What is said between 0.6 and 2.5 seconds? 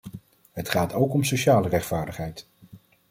gaat ook om sociale rechtvaardigheid.